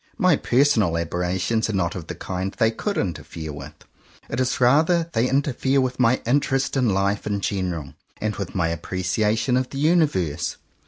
[0.17, 3.73] My personal aberrations are not of the kind they could interfere with.
[4.31, 8.55] It is rather that they interfere with my interest in life in general, and with
[8.55, 10.57] my appreciation of the Uni verse.